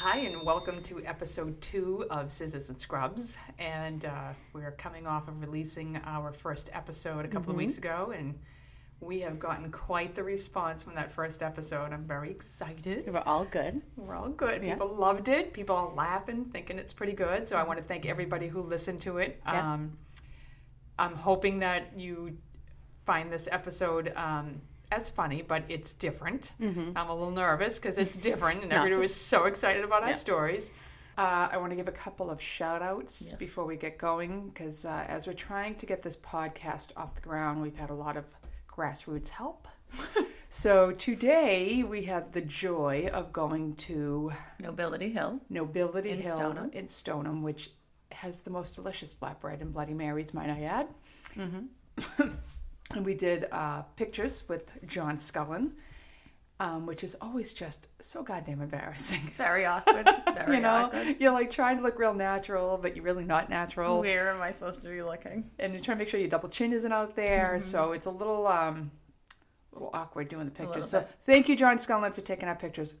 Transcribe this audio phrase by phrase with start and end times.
[0.00, 3.36] Hi, and welcome to episode two of Scissors and Scrubs.
[3.58, 8.14] And uh, we're coming off of releasing our first episode a couple of weeks ago,
[8.16, 8.38] and
[9.00, 11.92] we have gotten quite the response from that first episode.
[11.92, 13.12] I'm very excited.
[13.12, 13.82] We're all good.
[13.96, 14.64] We're all good.
[14.64, 14.74] Yeah.
[14.74, 15.52] People loved it.
[15.52, 17.48] People are laughing, thinking it's pretty good.
[17.48, 19.42] So I want to thank everybody who listened to it.
[19.44, 19.72] Yeah.
[19.72, 19.98] Um,
[20.96, 22.38] I'm hoping that you
[23.04, 24.60] find this episode um,
[24.90, 26.52] as funny, but it's different.
[26.60, 30.70] I'm a little nervous because it's different, and everybody was so excited about our stories.
[31.16, 33.38] Uh, I want to give a couple of shout outs Yes.
[33.40, 37.20] before we get going because uh, as we're trying to get this podcast off the
[37.22, 38.26] ground, we've had a lot of
[38.70, 39.66] grassroots help.
[40.48, 45.40] so today we had the joy of going to Nobility Hill.
[45.50, 46.70] Nobility In Hill Stoneham.
[46.72, 47.72] in Stoneham, which
[48.12, 50.88] has the most delicious flatbread and Bloody Marys, might I add.
[51.36, 52.28] Mm-hmm.
[52.94, 55.72] And we did uh, pictures with John Scullin,
[56.58, 59.20] um, which is always just so goddamn embarrassing.
[59.36, 60.08] Very awkward.
[60.34, 61.16] Very you know, awkward.
[61.20, 64.00] you're like trying to look real natural, but you're really not natural.
[64.00, 65.50] Where am I supposed to be looking?
[65.58, 67.68] And you're trying to make sure your double chin isn't out there, Mm-hmm.
[67.68, 68.90] so it's a little um,
[69.72, 70.88] little awkward doing the pictures.
[70.88, 72.94] So thank you, John Scullin, for taking our pictures.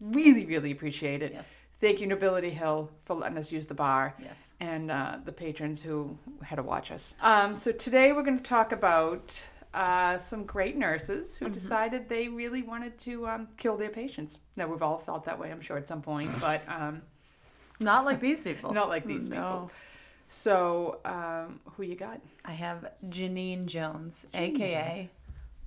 [0.00, 1.32] Really, really appreciate it.
[1.32, 1.60] Yes.
[1.84, 4.54] Thank you, Nobility Hill, for letting us use the bar Yes.
[4.58, 7.14] and uh, the patrons who had to watch us.
[7.20, 11.44] Um, so today we're going to talk about uh, some great nurses Mm-hmm.
[11.44, 14.38] who decided they really wanted to um, kill their patients.
[14.56, 17.02] Now we've all felt that way, I'm sure, at some point, but um,
[17.80, 18.72] Not like these people.
[18.72, 19.36] not like these No.
[19.36, 19.70] people.
[20.30, 22.18] So um, who you got?
[22.46, 25.10] I have Genene Jones, aka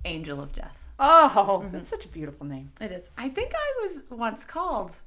[0.04, 0.82] Angel of Death.
[0.98, 1.76] Oh, Mm-hmm.
[1.76, 3.08] that's such a beautiful name, It is.
[3.16, 5.00] I think I was once called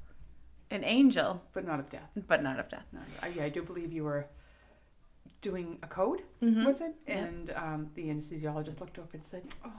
[0.72, 2.10] an angel, but not of death.
[2.26, 2.86] but not of death.
[2.92, 4.26] No, I, yeah, I do believe you were
[5.40, 6.64] doing a code, Mhm.
[6.64, 6.94] was it?
[7.06, 7.18] Yeah.
[7.18, 9.72] And um, the anesthesiologist looked up and said, "Oh,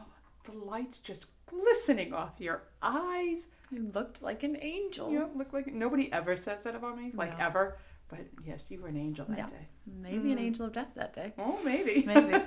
[0.43, 5.11] the lights just glistening off your eyes." You looked like an angel.
[5.11, 7.45] You look like nobody ever says that about me, like No.
[7.45, 7.77] ever.
[8.09, 9.47] But yes, you were an angel that Yeah.
[9.47, 9.67] day.
[9.87, 10.41] Maybe an Mm.
[10.41, 11.33] angel of death that day.
[11.37, 12.03] Oh, maybe.
[12.05, 12.43] Maybe.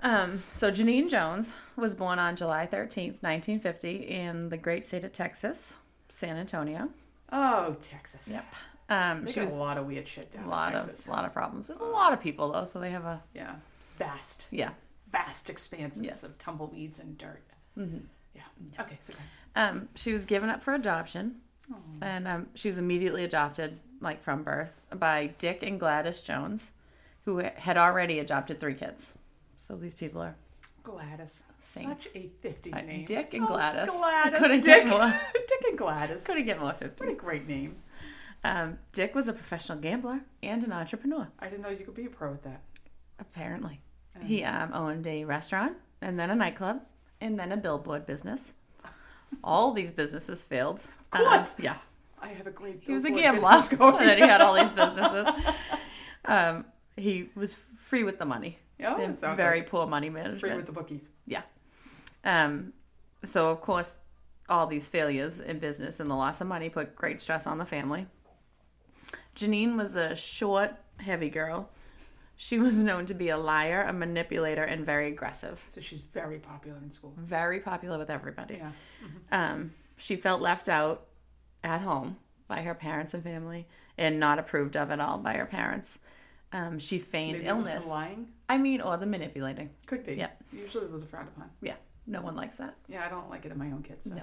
[0.00, 5.12] um, so Genene Jones was born on July 13th, 1950, in the great state of
[5.12, 5.76] Texas,
[6.08, 6.90] San Antonio.
[7.34, 8.28] Oh, Texas.
[8.30, 8.44] Yep.
[8.88, 11.06] Um, They she got was a lot of weird shit down a lot Texas.
[11.06, 11.66] of lot of problems.
[11.68, 13.54] There's a lot of people though, so they have a yeah,
[13.98, 14.70] vast, yeah.
[15.10, 16.22] vast expanses Yes.
[16.22, 17.42] of tumbleweeds and dirt.
[17.74, 17.98] hmm
[18.34, 18.42] Yeah.
[18.80, 19.12] Okay, so.
[19.56, 21.36] Um, she was given up for adoption,
[21.72, 21.76] Oh.
[22.02, 26.72] and um, she was immediately adopted, like from birth, by Dick and Gladys Jones,
[27.24, 29.14] who had already adopted three kids.
[29.56, 30.34] So these people are
[30.84, 31.42] Gladys.
[31.58, 32.04] Saints.
[32.04, 33.04] Such a 50s Uh, name.
[33.04, 33.90] Dick and Oh, Gladys.
[33.90, 34.38] Gladys.
[34.38, 34.84] Couldn't Dick.
[34.84, 35.20] get more.
[35.34, 36.22] Dick and Gladys.
[36.26, 37.00] couldn't get more 50s.
[37.00, 37.76] What a great name.
[38.44, 41.26] Um, Dick was a professional gambler and an entrepreneur.
[41.40, 42.60] I didn't know you could be a pro at that.
[43.18, 43.80] Apparently,
[44.16, 44.20] Oh.
[44.24, 46.82] he um, owned a restaurant and then a nightclub
[47.20, 48.52] and then a billboard business.
[49.42, 50.78] All these businesses failed.
[50.78, 51.50] Of course.
[51.58, 51.76] Um, yeah.
[52.20, 53.48] I have a great He was a gambler.
[53.50, 55.28] and then he had all these businesses.
[56.24, 56.64] Um,
[56.96, 58.58] he was free with the money.
[58.84, 60.56] Oh, and sounds very like poor money free management.
[60.56, 61.10] with the bookies.
[61.26, 61.42] Yeah.
[62.24, 62.72] Um,
[63.24, 63.94] so of course,
[64.48, 67.66] all these failures in business and the loss of money put great stress on the
[67.66, 68.06] family.
[69.34, 71.70] Genene was a short, heavy girl.
[72.36, 75.62] She was known to be a liar, a manipulator, and very aggressive.
[75.66, 77.14] So she's very popular in school.
[77.16, 78.56] Very popular with everybody.
[78.56, 78.72] Yeah.
[79.30, 81.06] Um, she felt left out
[81.62, 82.16] at home
[82.48, 83.66] by her parents and family,
[83.96, 86.00] and not approved of at all by her parents.
[86.54, 87.84] Um, she feigned Maybe it was illness.
[87.84, 88.28] the lying.
[88.48, 89.68] I mean, or the manipulating.
[89.86, 90.14] Could be.
[90.14, 90.28] Yeah.
[90.52, 91.50] Usually those are frowned upon.
[91.60, 91.74] Yeah,
[92.06, 92.74] no one likes that.
[92.88, 94.04] Yeah, I don't like it in my own kids.
[94.04, 94.14] So.
[94.14, 94.22] No.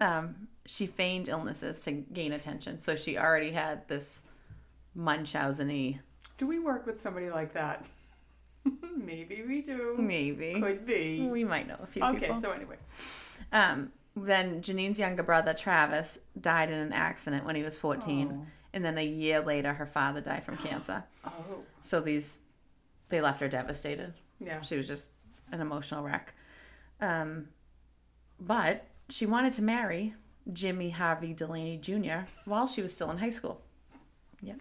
[0.00, 4.22] Um, she feigned illnesses to gain attention, so she already had this
[4.94, 6.00] Munchausen-y,
[6.38, 7.86] Do we work with somebody like that?
[8.96, 9.94] Maybe we do.
[9.98, 10.60] maybe.
[10.60, 11.20] Could be.
[11.28, 12.40] We might know a few Okay, people.
[12.40, 12.76] so anyway.
[13.52, 18.46] Um, then Genene's younger brother Travis died in an accident when he was 14, Oh.
[18.74, 21.04] And then a year later her father died from cancer.
[21.24, 21.30] Oh.
[21.80, 22.40] So these,
[23.08, 24.14] they left her devastated.
[24.40, 24.60] Yeah.
[24.60, 25.08] She was just
[25.52, 26.34] an emotional wreck.
[27.00, 27.48] Um,
[28.40, 30.14] but she wanted to marry
[30.52, 32.26] Jimmy Harvey Delaney Jr.
[32.44, 33.60] while she was still in high school.
[34.40, 34.54] Yeah,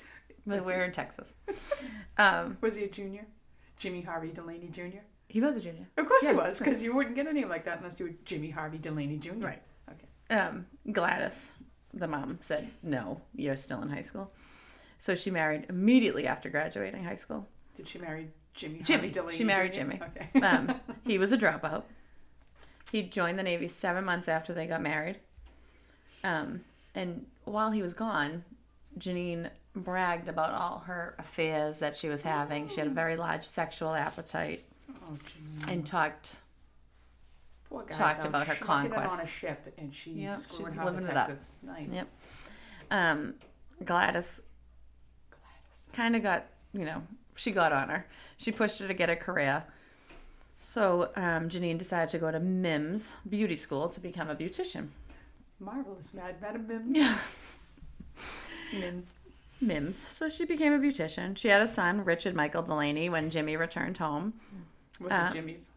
[0.45, 1.35] Was we're in Texas.
[2.19, 3.25] Um, Was he a junior?
[3.77, 4.97] Jimmy Harvey Delaney Jr.?
[5.29, 5.85] he was a junior.
[5.97, 8.13] Of course he was, because you wouldn't get a name like that unless you were
[8.25, 9.33] Jimmy Harvey Delaney Jr.
[9.35, 9.61] Right.
[9.91, 10.35] Okay.
[10.35, 11.53] Um, Gladys,
[11.99, 14.31] the mom, said, "No, you're still in high school."
[14.97, 17.47] So she married immediately after graduating high school.
[17.75, 18.79] Did she marry Jimmy?
[18.81, 19.11] Jimmy.
[19.31, 19.73] She married?
[19.73, 19.99] Jimmy.
[20.01, 20.29] Okay.
[20.41, 21.83] Um, he was a dropout.
[22.89, 25.19] He joined the Navy seven months after they got married.
[26.23, 26.61] Um,
[26.95, 28.45] and while he was gone,
[28.97, 32.69] Genene bragged about all her affairs that she was having.
[32.69, 35.17] She had a very large sexual appetite oh,
[35.67, 36.41] and talked.
[37.69, 41.03] Poor guy's talked out about her it on a ship, and she's Yep, she's living
[41.03, 41.27] it up.
[41.27, 41.53] Texas.
[41.63, 41.93] Nice.
[41.93, 42.07] Yep.
[42.91, 43.33] Um,
[43.83, 44.41] Gladys
[45.29, 45.89] Gladys.
[45.93, 47.03] kind of got, you know,
[47.35, 48.05] she got on her.
[48.37, 49.63] She pushed her to get a career.
[50.55, 54.87] So um, Genene decided to go to MIMS beauty school to become a beautician.
[55.59, 56.97] Marvelous, Mad Madam Mims.
[56.97, 57.17] Yeah.
[58.73, 59.13] Mims.
[59.61, 59.97] MIMS.
[59.97, 61.37] So she became a beautician.
[61.37, 64.33] She had a son, Richard Michael Delaney, when Jimmy returned home.
[64.99, 65.69] Was Uh, it Jimmy's?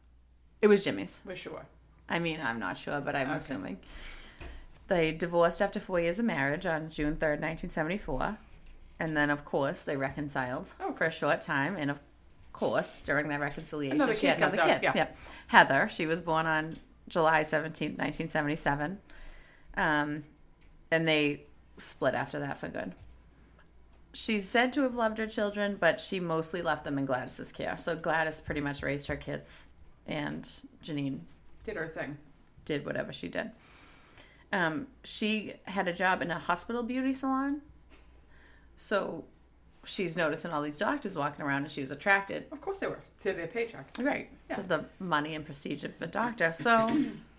[0.62, 1.20] It was Jimmy's.
[1.26, 1.64] We're sure.
[2.10, 3.36] I mean, I'm not sure, but I'm Okay.
[3.36, 3.78] assuming.
[4.88, 8.36] They divorced after four years of marriage on June 3rd, 1974.
[8.98, 10.92] And then, of course, they reconciled Oh.
[10.92, 11.76] for a short time.
[11.76, 12.00] And, of
[12.52, 14.80] course, during that reconciliation, Another she had another out, kid.
[14.82, 14.92] yeah.
[14.94, 15.16] Yep.
[15.46, 15.88] Heather.
[15.88, 16.76] She was born on
[17.08, 19.00] July 17th, 1977.
[19.76, 20.24] Um,
[20.90, 21.44] and they
[21.78, 22.92] split after that for good.
[24.12, 27.78] She's said to have loved her children, but she mostly left them in Gladys's care.
[27.78, 29.68] So Gladys pretty much raised her kids,
[30.04, 30.42] and
[30.82, 31.20] Genene
[31.70, 32.18] Did her thing.
[32.64, 33.52] did whatever she did.
[34.52, 37.60] Um, she had a job in a hospital beauty salon.
[38.74, 39.24] So
[39.84, 42.98] she's noticing all these doctors walking around and she was attracted, Of course they were.
[43.20, 43.86] To their paycheck.
[44.00, 44.56] right, Yeah.
[44.56, 46.50] to the money and prestige of a doctor.
[46.50, 46.90] So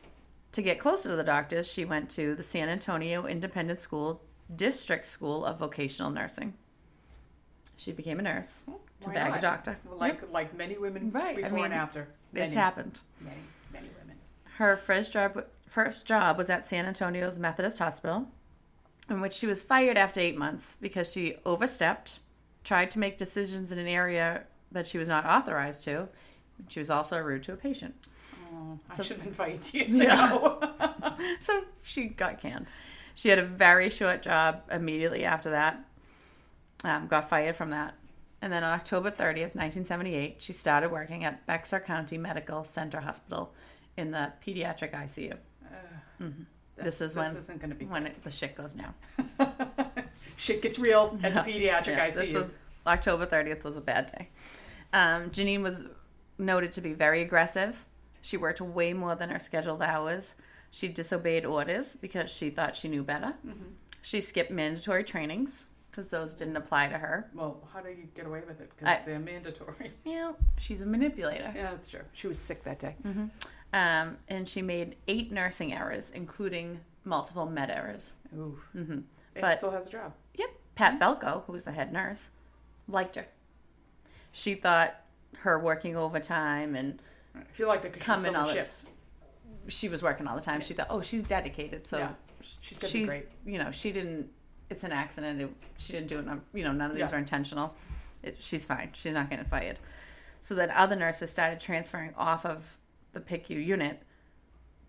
[0.53, 4.21] to get closer to the doctors, she went to the San Antonio Independent School
[4.55, 6.53] District School of Vocational Nursing.
[7.75, 8.63] She became a nurse
[9.01, 9.37] to Why bag not?
[9.39, 9.77] a doctor.
[9.97, 12.07] Like like many women Right, I before mean, and after.
[12.31, 13.01] Many, It's happened.
[13.19, 13.35] Many.
[14.61, 18.27] Her first job first job was at San Antonio's Methodist Hospital,
[19.09, 22.19] in which she was fired after eight months because she overstepped,
[22.63, 26.07] tried to make decisions in an area that she was not authorized to.
[26.67, 27.95] She was also rude to a patient.
[28.53, 30.35] Oh, I So- should have been fired years Yeah.
[30.35, 30.61] ago.
[31.39, 32.71] So she got canned.
[33.15, 35.83] She had a very short job immediately after that.
[36.83, 37.95] Um, got fired from that.
[38.43, 43.51] And then on October 30th, 1978, she started working at Bexar County Medical Center Hospital
[43.97, 45.38] in the pediatric ICU.
[46.77, 48.93] This is when- this isn't going to be When it, the shit goes down.
[50.38, 51.41] shit gets real at Yeah.
[51.43, 52.15] the pediatric Yeah, ICU.
[52.15, 52.55] This was
[52.88, 54.29] October 30th was a bad day.
[54.93, 55.85] Um, Genene was
[56.38, 57.85] noted to be very aggressive.
[58.21, 60.35] She worked way more than her scheduled hours.
[60.71, 63.33] She disobeyed orders because she thought she knew better.
[63.45, 63.65] Mm-hmm.
[64.01, 67.29] She skipped mandatory trainings because those didn't apply to her.
[67.35, 68.71] well, how do you get away with it?
[68.75, 69.91] Because they're mandatory.
[70.05, 71.51] You know, she's a manipulator.
[71.55, 72.01] yeah, that's true.
[72.13, 72.95] She was sick that day.
[73.73, 78.15] Um, and she made eight nursing errors, including multiple med errors.
[78.35, 78.59] Ooh.
[78.73, 80.13] hmm And But- still has a job.
[80.35, 80.50] Yep.
[80.75, 82.31] Pat Belko, who was the head nurse,
[82.88, 83.25] liked her.
[84.31, 84.95] She thought
[85.39, 87.01] her working overtime and
[87.53, 88.85] She liked it was all the ships.
[89.68, 90.62] she was working all the time.
[90.62, 92.12] She thought, oh, she's dedicated, so Yeah.
[92.62, 93.27] She's going to be she's great.
[93.45, 94.29] you know she didn't.
[94.69, 95.41] It's an accident.
[95.41, 96.25] It, she didn't do it.
[96.53, 97.12] You know, none of these Yeah.
[97.12, 97.75] were intentional.
[98.24, 98.89] It, she's fine.
[98.94, 99.77] She's not getting fired.
[100.39, 102.77] So then other nurses started transferring off of
[103.13, 104.01] the PICU unit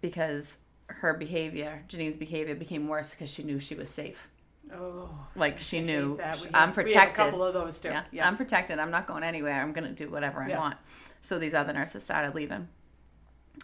[0.00, 4.28] because her behavior, Genene's behavior, became worse because she knew she was safe.
[4.74, 7.16] Oh, Like she knew I'm have- We have a protected.
[7.16, 7.88] couple of those too.
[7.88, 8.26] Yeah, Yeah.
[8.28, 8.78] I'm protected.
[8.78, 9.60] I'm not going anywhere.
[9.60, 10.58] I'm going to do whatever I Yeah.
[10.60, 10.76] want.
[11.20, 12.68] So these other nurses started leaving.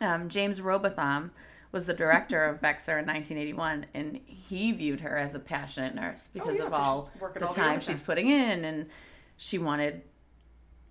[0.00, 1.30] Um, James Robotham
[1.72, 6.28] was the director of Bexar in 1981, and he viewed her as a passionate nurse
[6.32, 8.88] because Oh, yeah, of all the all time she's putting in, and
[9.36, 10.02] she wanted,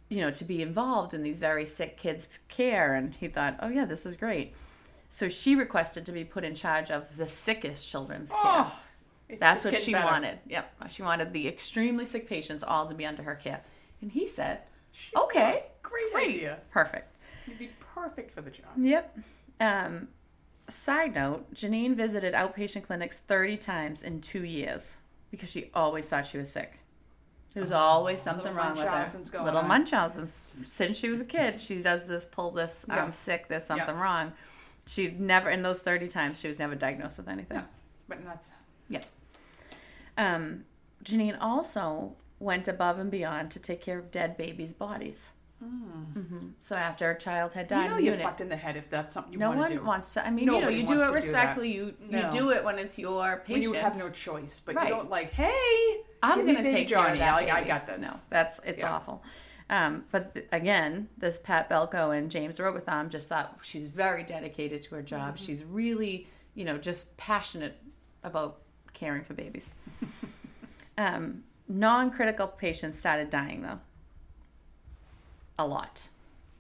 [0.10, 2.96] you know, to be involved in these very sick kids' care.
[2.96, 4.54] And he thought, oh yeah, this is great.
[5.10, 8.42] So she requested to be put in charge of the sickest children's care.
[8.44, 8.80] Oh,
[9.30, 10.06] it's That's what she better.
[10.06, 10.40] wanted.
[10.48, 10.74] Yep.
[10.90, 13.62] She wanted the extremely sick patients all to be under her care.
[14.02, 14.60] And he said,
[14.92, 15.24] Sure.
[15.24, 16.28] okay, Great, great.
[16.36, 16.60] idea.
[16.72, 17.14] Perfect.
[17.46, 18.66] You'd be perfect for the job.
[18.78, 19.18] Yep.
[19.60, 20.08] Um,
[20.70, 24.98] side note Genene visited outpatient clinics 30 times in two years
[25.32, 26.80] because she always thought she was sick.
[27.58, 29.44] There was always something wrong with her.
[29.44, 29.68] Little on.
[29.68, 30.52] Munchausen's.
[30.64, 33.04] Since she was a kid, she does this, pull this, Yeah.
[33.04, 34.00] I'm sick, there's something Yeah.
[34.00, 34.34] wrong.
[34.86, 37.58] She never, in those 30 times, she was never diagnosed with anything.
[37.58, 37.64] No.
[38.08, 38.52] But that's
[38.90, 39.02] Yeah.
[40.20, 40.66] Um,
[41.04, 45.32] Genene also went above and beyond to take care of dead babies' bodies.
[45.60, 48.78] hmm So after a child had died you know you're unit, fucked in the head
[48.78, 49.74] if that's something you no want to do.
[49.78, 50.24] No one wants to.
[50.26, 51.74] I mean, you know, you do it to do respectfully.
[51.74, 52.26] You No.
[52.26, 53.50] you do it when it's your patient.
[53.50, 54.90] when you have no choice, but Right.
[54.90, 57.20] you don't like, hey, I'm going to take care Johnny.
[57.20, 57.34] that.
[57.34, 58.02] I, I got this.
[58.02, 58.94] No, that's it's Yeah.
[58.94, 59.24] awful.
[59.70, 64.82] Um, but th- again, this Pat Belko and James Robotham just thought she's very dedicated
[64.84, 65.36] to her job.
[65.36, 65.44] Mm-hmm.
[65.46, 67.78] She's really, you know, just passionate
[68.24, 68.60] about
[68.94, 69.72] caring for babies.
[70.98, 73.80] um, non-critical patients started dying though,
[75.60, 76.08] a lot,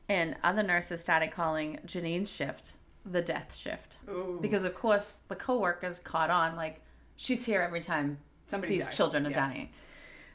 [0.10, 2.76] and other nurses started calling Genene's shift
[3.10, 6.82] the death shift Ooh, because, of course, the coworkers caught on like
[7.16, 8.96] she's here every time somebody these dies.
[8.98, 9.36] children are Yeah.
[9.48, 9.70] dying.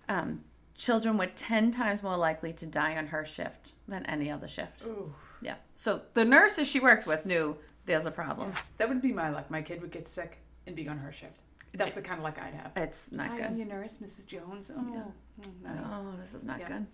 [0.09, 4.49] Um, children were 10 times more likely to die on her shift than any other
[4.49, 4.83] shift.
[4.85, 5.57] Ooh, Yeah.
[5.75, 8.53] So the nurses she worked with knew there's a problem.
[8.79, 9.51] that would be my luck.
[9.51, 11.43] My kid would get sick and be on her shift.
[11.75, 12.73] That's the kind of luck I'd have.
[12.77, 13.47] It's not Hi, good.
[13.47, 14.27] I'm your nurse, Mrs.
[14.27, 14.71] Jones.
[14.75, 15.79] Oh, mm, nice.
[15.87, 16.69] Oh, this is not Yeah.
[16.69, 16.87] good.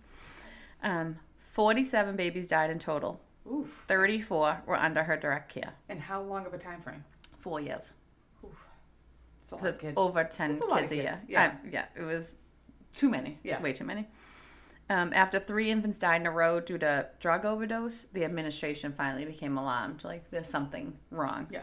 [0.83, 1.19] Um,
[1.53, 3.21] 47 babies died in total.
[3.51, 3.85] Oof.
[3.89, 5.75] 34 were under her direct care.
[5.89, 7.05] And how long of a time frame?
[7.39, 7.95] Four years.
[9.49, 11.21] It's a lot So of it's over 10 That's a kids a year.
[11.27, 11.47] yeah.
[11.47, 12.37] Uh, yeah, it was
[12.95, 13.39] too many.
[13.43, 13.61] Yeah.
[13.63, 14.07] Way too many.
[14.91, 19.25] Um, after three infants died in a row due to drug overdose, the administration finally
[19.25, 20.05] became alarmed.
[20.05, 21.47] Like, there's something wrong.
[21.51, 21.61] Yeah.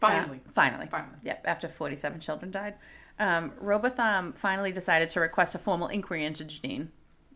[0.00, 0.40] Finally.
[0.46, 0.86] Uh, finally.
[0.86, 1.16] Finally.
[1.22, 2.74] Yep, after 47 children died.
[3.18, 6.88] Um, Robotham finally decided to request a formal inquiry into Genene,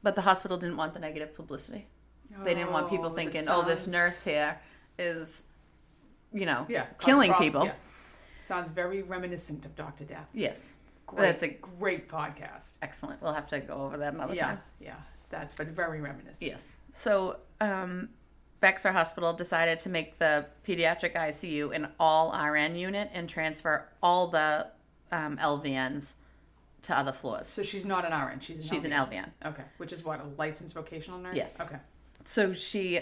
[0.02, 1.86] but the hospital didn't want the negative publicity.
[2.44, 4.56] They didn't want people Oh, thinking, this oh, this nurse here
[4.98, 5.42] is,
[6.32, 6.86] you know, Yeah.
[7.00, 7.64] killing problems, people.
[7.66, 7.72] yeah.
[8.50, 10.02] Sounds very reminiscent of Dr.
[10.02, 10.26] Death.
[10.34, 10.74] Yes.
[11.06, 12.72] Great, That's a great podcast.
[12.82, 13.22] excellent.
[13.22, 14.44] We'll have to go over that another Yeah.
[14.44, 14.60] time.
[14.80, 14.96] Yeah.
[15.28, 16.42] That's but very reminiscent.
[16.42, 16.78] Yes.
[16.90, 18.08] So, um,
[18.58, 24.26] Bexar Hospital decided to make the pediatric ICU an all RN unit and transfer all
[24.26, 24.66] the
[25.12, 26.14] um, LVNs
[26.82, 27.46] to other floors.
[27.46, 28.40] So she's not an RN.
[28.40, 29.30] She's an She's an LVN.
[29.42, 29.46] LVN.
[29.50, 29.64] Okay.
[29.76, 31.36] Which is what a licensed vocational nurse.
[31.36, 31.60] Yes.
[31.60, 31.78] Okay.
[32.24, 32.98] So she,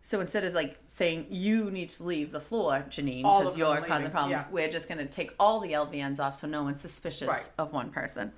[0.00, 4.06] so instead of like saying you need to leave the floor, Genene, because you're causing
[4.06, 4.44] a problem, yeah.
[4.50, 7.48] we're just going to take all the LVNs off so no one's suspicious Right.
[7.58, 8.32] of one person.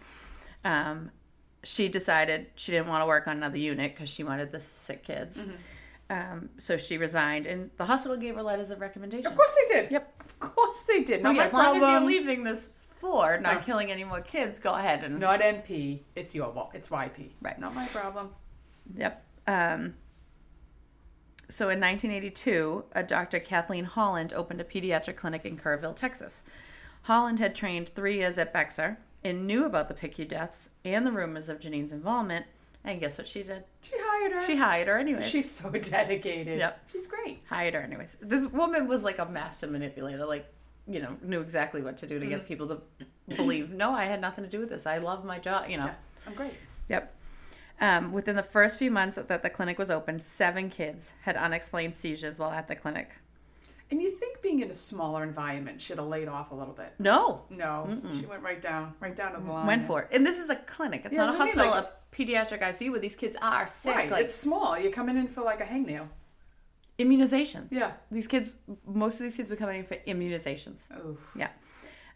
[0.64, 1.10] Um,
[1.64, 5.02] she decided she didn't want to work on another unit because she wanted the sick
[5.04, 5.42] kids.
[5.42, 5.52] Mm-hmm.
[6.10, 9.26] Um, so she resigned, and the hospital gave her letters of recommendation.
[9.30, 9.90] Of course they did.
[9.90, 10.14] Yep.
[10.24, 11.22] Of course they did.
[11.22, 13.60] Not Okay, my as long as you're leaving this floor, not No.
[13.60, 16.00] killing any more kids, go ahead and Not NP.
[16.16, 17.32] It's your well, it's YP.
[17.42, 17.58] Right.
[17.58, 18.30] Not my problem.
[18.96, 19.22] Yep.
[19.46, 19.94] Um,
[21.48, 23.38] so in 1982, a Dr.
[23.38, 26.42] Kathleen Holland opened a pediatric clinic in Kerrville, Texas.
[27.02, 31.12] Holland had trained three years at Bexar and knew about the PICU deaths and the
[31.12, 32.46] rumors of Genene's involvement.
[32.84, 33.64] And guess what she did?
[33.80, 34.46] She hired her.
[34.46, 35.26] She hired her anyways.
[35.26, 36.58] She's so dedicated.
[36.58, 36.90] Yep.
[36.92, 37.40] She's great.
[37.48, 38.18] hired her anyways.
[38.20, 40.46] This woman was like a master manipulator, like,
[40.86, 42.46] you know, knew exactly what to do to get mm-hmm.
[42.46, 42.80] people to
[43.36, 44.86] believe, no, I had nothing to do with this.
[44.86, 45.86] I love my job, you know.
[45.86, 45.94] Yeah.
[46.26, 46.54] I'm great.
[46.88, 47.14] Yep.
[47.80, 51.94] Um, within the first few months that the clinic was open, seven kids had unexplained
[51.96, 53.12] seizures while at the clinic.
[53.90, 56.92] And you think being in a smaller environment should have laid off a little bit?
[56.98, 59.66] No, No, she went right down, right down to the line.
[59.66, 60.08] went for it.
[60.12, 61.02] And this is a clinic.
[61.06, 63.94] It's Yeah, not a hospital, like- a pediatric ICU where these kids are sick.
[63.94, 64.78] Right, Like it's small.
[64.78, 66.08] You're coming in for like a hangnail.
[66.98, 67.68] immunizations.
[67.70, 67.92] Yeah.
[68.10, 70.90] These kids, most of these kids were coming in for immunizations.
[71.06, 71.30] Oof.
[71.36, 71.50] Yeah.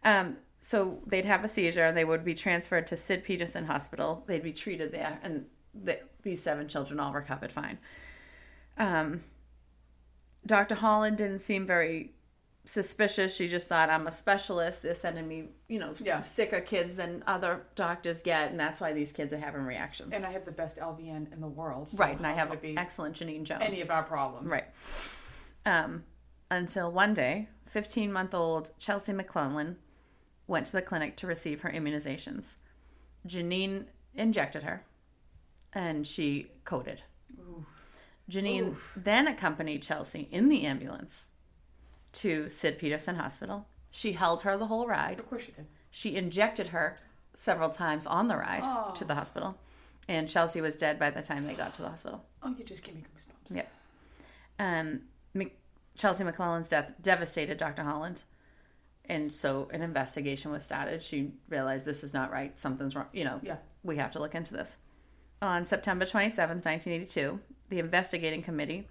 [0.05, 4.23] Um, so they'd have a seizure and they would be transferred to Sid Peterson Hospital.
[4.29, 7.79] They'd be treated there, and the, these seven children all recovered fine.
[8.79, 9.25] Um,
[10.47, 10.77] Dr.
[10.77, 12.13] Holland didn't seem very
[12.65, 13.35] suspicious.
[13.37, 14.83] She just thought, I'm a specialist.
[14.83, 16.21] They're sending me, you know, Yeah.
[16.21, 20.15] sicker kids than other doctors get, and that's why these kids are having reactions.
[20.15, 21.89] And I have the best LVN in the world.
[21.89, 23.63] So right, and I have be excellent Genene Jones.
[23.65, 24.49] any of our problems.
[24.51, 24.65] Right.
[25.67, 26.05] Um,
[26.53, 29.77] until one day, 15 month old Chelsea McClellan
[30.53, 32.57] went to the clinic to receive her immunizations.
[33.27, 34.85] Genene injected her
[35.73, 37.03] and she coded.
[38.31, 41.29] Genene then accompanied Chelsea in the ambulance
[42.13, 43.67] to Sid Peterson Hospital.
[43.91, 45.19] She held her the whole ride.
[45.19, 45.67] Of course she did.
[45.91, 46.97] She injected her
[47.35, 48.93] several times on the ride Oh.
[48.95, 49.59] to the hospital.
[50.09, 52.25] And Chelsea was dead by the time they got to the hospital.
[52.43, 53.57] Oh, you just gave me goosebumps.
[53.57, 53.71] Yep.
[54.59, 55.03] Um,
[55.35, 55.57] Mc-
[55.97, 57.83] Chelsea McClellan's death devastated Dr.
[57.83, 58.25] Holland.
[59.07, 61.03] And so an investigation was started.
[61.03, 62.59] She realized this is not right.
[62.59, 63.07] Something's wrong.
[63.13, 63.57] You know, Yeah.
[63.83, 64.79] we have to look into this.
[65.41, 68.87] On September 27th, 1982, the investigating committee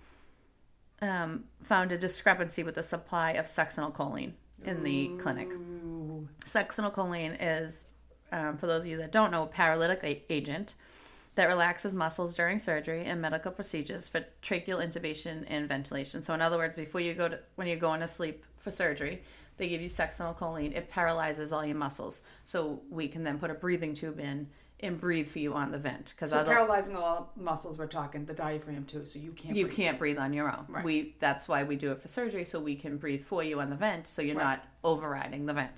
[1.02, 4.34] um, found a discrepancy with the supply of succinylcholine
[4.66, 5.50] in the clinic.
[5.52, 6.28] Ooh.
[6.46, 7.86] Succinylcholine is,
[8.32, 10.76] um, for those of you that don't know, a paralytic a- agent
[11.36, 16.22] that relaxes muscles during surgery and medical procedures for tracheal intubation and ventilation.
[16.22, 19.24] So, in other words, before you go to when you're going to sleep for surgery,
[19.58, 20.76] they give you succinylcholine.
[20.76, 24.48] It paralyzes all your muscles, so we can then put a breathing tube in
[24.84, 27.78] and breathe for you on the vent because So other paralyzing all muscles.
[27.78, 29.06] We're talking the diaphragm too.
[29.06, 29.56] So you can't.
[29.56, 29.76] you breathe.
[29.78, 30.66] can't breathe on your own.
[30.68, 30.84] Right.
[30.84, 33.70] We that's why we do it for surgery so we can breathe for you on
[33.70, 34.44] the vent so you're Right.
[34.44, 35.72] not overriding the vent.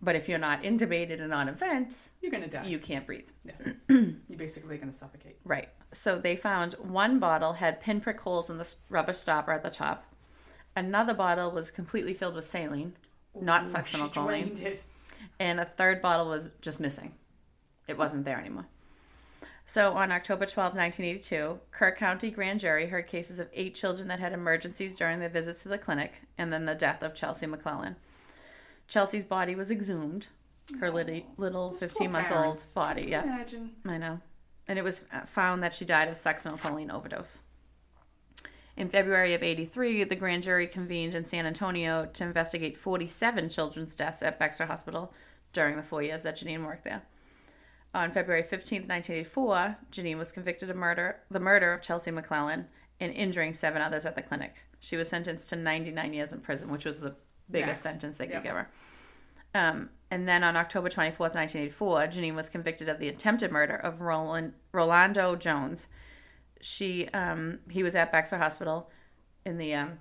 [0.00, 2.66] But if you're not intubated and on a vent, You're gonna die.
[2.66, 3.26] you can't breathe.
[3.88, 5.38] You're basically gonna suffocate.
[5.44, 5.68] Right.
[5.90, 10.04] So they found one bottle had pinprick holes in the rubber stopper at the top.
[10.78, 12.92] Another bottle was completely filled with saline,
[13.34, 14.14] not Ooh, succinylcholine.
[14.14, 14.20] She
[14.54, 14.84] drained it.
[15.40, 17.14] and a third bottle was just missing.
[17.88, 18.66] It wasn't there anymore.
[19.66, 24.20] So on October 12, 1982, Kerr County grand jury heard cases of eight children that
[24.20, 27.96] had emergencies during their visits to the clinic and then the death of Chelsea McClellan.
[28.86, 30.28] Chelsea's body was exhumed,
[30.80, 33.08] her little, little 15 month old body.
[33.10, 33.72] Yeah, Imagine.
[33.84, 34.20] I know.
[34.68, 37.38] And it was uh, found that she died of succinylcholine overdose.
[38.78, 43.96] In February of 83, the grand jury convened in San Antonio to investigate 47 children's
[43.96, 45.12] deaths at Bexar Hospital
[45.52, 47.02] during the four years that Genene worked there.
[47.92, 52.68] On February 15, 1984, Genene was convicted of murder, the murder of Chelsea McClellan
[53.00, 54.62] and injuring seven others at the clinic.
[54.78, 57.16] She was sentenced to 99 years in prison, which was the
[57.50, 58.42] biggest sentence they could Yep.
[58.44, 58.70] give her.
[59.56, 64.00] Um, and then on October 24th, 1984, Genene was convicted of the attempted murder of
[64.00, 65.88] Roland, Rolando Jones.
[66.60, 68.90] She, um, he was at Baxter Hospital
[69.44, 69.98] in the um,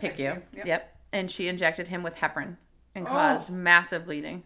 [0.00, 0.18] PICU.
[0.18, 0.66] Yep.
[0.66, 0.96] Yep.
[1.12, 2.56] And she injected him with heparin
[2.94, 3.10] and Oh.
[3.10, 4.42] caused massive bleeding.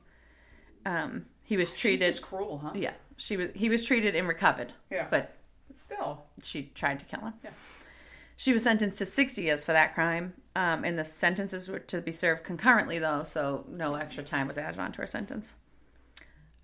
[0.85, 2.05] Um, he was She's treated.
[2.07, 2.73] just cruel, huh?
[2.75, 3.49] Yeah, she was.
[3.55, 4.73] He was treated and recovered.
[4.91, 5.07] Yeah.
[5.11, 5.35] But
[5.77, 6.25] Still.
[6.43, 7.35] she tried to kill him.
[7.43, 7.51] Yeah.
[8.37, 12.01] She was sentenced to 60 years for that crime, um, and the sentences were to
[12.01, 15.57] be served concurrently, though, so no extra time was added onto her sentence.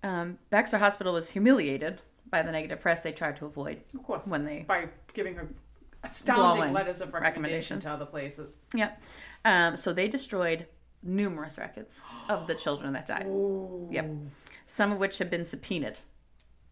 [0.03, 4.27] Um, Baxter Hospital was humiliated by the negative press they tried to avoid Of course.
[4.27, 4.61] when they.
[4.67, 5.47] By giving her
[6.03, 7.83] astounding letters of recommendation recommendations.
[7.83, 8.55] to other places.
[8.73, 9.03] Yep.
[9.43, 10.67] Um, so they destroyed
[11.03, 13.25] numerous records of the children that died.
[13.27, 13.87] Ooh.
[13.91, 14.09] Yep.
[14.65, 15.99] Some of which had been subpoenaed.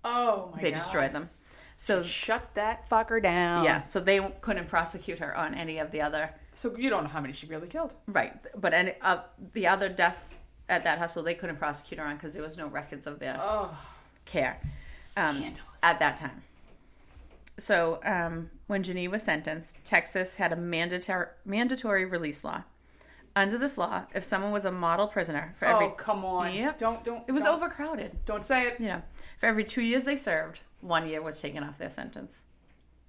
[0.04, 0.80] Oh my They god.
[0.80, 1.30] destroyed them.
[1.76, 3.64] So Shut that fucker down.
[3.66, 7.10] yeah, so they couldn't prosecute her on any of the other So you don't know
[7.10, 7.96] how many she really killed.
[8.08, 9.22] Right, but any uh,
[9.54, 10.38] the other deaths
[10.70, 13.38] at that hospital they couldn't prosecute her on because there was no records of their
[13.40, 13.76] Oh,
[14.26, 14.60] care
[15.18, 16.44] um, at that time.
[17.58, 22.64] So um, when Genene was sentenced, Texas had a mandatory mandatory release law.
[23.36, 26.54] Under this law, if someone was a model prisoner for every oh, come on.
[26.54, 26.78] Yep.
[26.78, 27.24] Don't don't.
[27.28, 28.26] it was don't, overcrowded.
[28.26, 28.80] Don't say it.
[28.80, 29.02] You know,
[29.40, 32.44] for every two years they served, one year was taken off their sentence,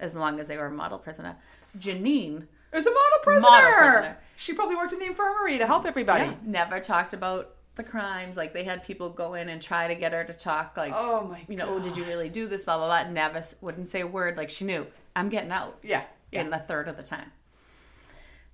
[0.00, 1.36] as long as they were a model prisoner.
[1.78, 3.50] Genene was a model prisoner.
[3.50, 4.18] Model prisoner.
[4.36, 6.24] She probably worked in the infirmary to help everybody.
[6.24, 8.36] Yeah, never talked about the crimes.
[8.36, 10.76] Like they had people go in and try to get her to talk.
[10.76, 11.40] Like, Oh my.
[11.48, 12.64] you know, oh, did you really do this?
[12.64, 13.10] Blah blah blah.
[13.10, 14.36] Never s- wouldn't say a word.
[14.36, 16.04] Like she knew I'm getting out Yeah.
[16.32, 16.42] Yeah.
[16.42, 17.30] in the third of the time.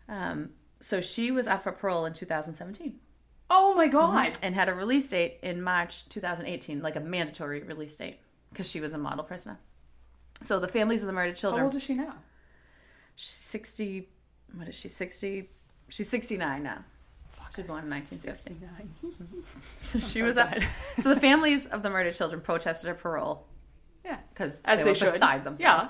[0.08, 0.50] Um,
[0.80, 2.98] so she was up for parole in 2017
[3.50, 4.38] oh my god.
[4.42, 8.18] and had a release date in March 2018, like a mandatory release date
[8.50, 9.59] because she was a model prisoner.
[10.42, 11.61] So the families of the murdered children.
[11.61, 12.14] How old is she now?
[13.14, 14.09] she's 60.
[14.54, 14.88] What is she?
[14.88, 15.50] 60.
[15.88, 16.85] She's 69 now.
[17.54, 18.56] She was born in 1950.
[18.64, 19.44] Nine.
[19.76, 20.66] So she was sad.
[20.98, 23.46] So the families of the murdered children protested her parole
[24.04, 24.18] Yeah.
[24.32, 25.12] because they, they were should.
[25.12, 25.86] beside themselves.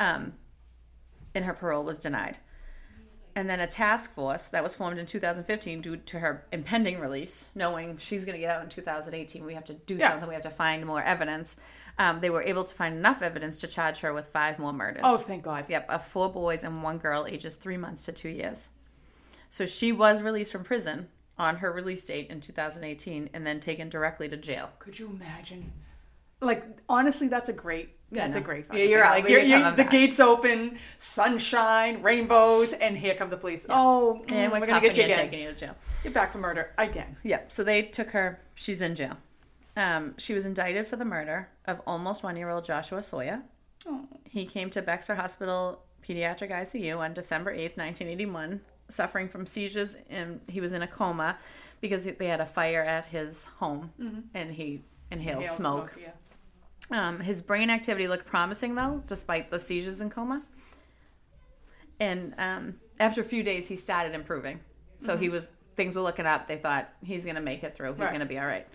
[0.00, 0.14] Yeah.
[0.14, 0.34] Um,
[1.34, 2.38] and her parole was denied.
[3.36, 7.50] And then a task force that was formed in 2015 due to her impending release,
[7.54, 10.10] knowing she's going to get out in 2018, we have to do Yeah.
[10.10, 10.28] something.
[10.28, 11.56] We have to find more evidence.
[11.98, 15.02] Um, they were able to find enough evidence to charge her with five more murders.
[15.04, 15.66] Oh, thank God.
[15.68, 18.68] Yep, of four boys and one girl, ages three months to two years.
[19.50, 21.08] So she was released from prison
[21.38, 24.70] on her release date in 2018 and then taken directly to jail.
[24.78, 25.72] Could you imagine?
[26.40, 27.90] Like honestly, that's a great.
[28.10, 28.64] That's a great.
[28.72, 29.08] Yeah, you're thing.
[29.08, 29.14] out.
[29.16, 29.90] Like you're, you're, the back.
[29.90, 33.66] gates open, sunshine, rainbows, and here come the police.
[33.68, 35.18] Oh, mm, And we're we're, gonna get you again.
[35.18, 35.76] taking you to jail.
[36.02, 37.16] Get back for murder again.
[37.24, 37.52] Yep.
[37.52, 38.40] So they took her.
[38.54, 39.18] She's in jail.
[39.76, 43.42] Um, she was indicted for the murder of almost one-year-old Joshua Sawyer.
[43.86, 44.06] Oh.
[44.24, 50.40] He came to Bexar Hospital Pediatric ICU on December 8th, 1981, suffering from seizures, and
[50.48, 51.38] he was in a coma
[51.80, 53.92] because they had a fire at his home,
[54.34, 55.98] and he inhaled Inhaled smoke.
[56.00, 56.10] yeah.
[56.90, 60.42] Um, his brain activity looked promising, though, despite the seizures and coma.
[62.00, 64.60] And um, after a few days, he started improving.
[64.98, 66.48] So he was things were looking up.
[66.48, 67.90] They thought he's going to make it through.
[67.92, 68.08] He's Right.
[68.08, 68.66] going to be all right.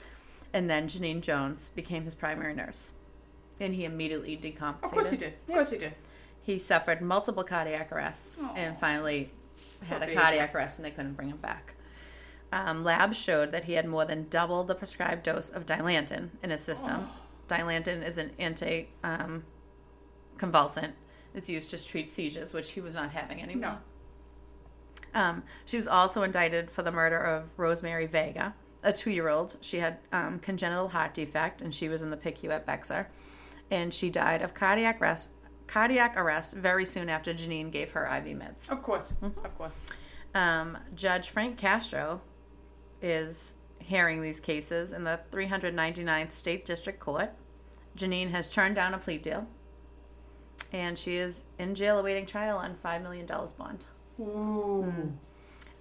[0.53, 2.91] And then Genene Jones became his primary nurse,
[3.59, 4.83] and he immediately decompensated.
[4.83, 5.33] Of course he did.
[5.47, 5.93] Of course he did.
[6.43, 8.53] He suffered multiple cardiac arrests Aw.
[8.55, 9.31] and finally
[9.85, 11.75] had a cardiac arrest, and they couldn't bring him back.
[12.51, 16.51] Um, labs showed that he had more than double the prescribed dose of Dilantin in
[16.51, 17.07] his system.
[17.47, 19.43] Dilantin is an anti um,
[20.37, 20.91] convulsant.
[21.33, 23.79] It's used to treat seizures, which he was not having anymore.
[25.13, 25.19] No.
[25.19, 29.57] Um, she was also indicted for the murder of Rosemary Vega, a two-year-old.
[29.61, 33.07] She had um, congenital heart defect, and she was in the PICU at Bexar,
[33.69, 35.29] and she died of cardiac arrest.
[35.67, 38.69] Cardiac arrest very soon after Genene gave her IV meds.
[38.69, 39.15] Of course.
[39.21, 39.45] Mm-hmm.
[39.45, 39.79] Of course.
[40.35, 42.21] Um, Judge Frank Castro
[43.01, 47.31] is hearing these cases in the 399th State District Court.
[47.97, 49.47] Genene has turned down a plea deal,
[50.71, 53.85] and she is in jail awaiting trial on $5 million bond.
[54.19, 55.13] Ooh.